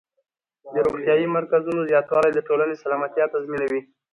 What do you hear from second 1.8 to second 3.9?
زیاتوالی د ټولنې سلامتیا تضمینوي.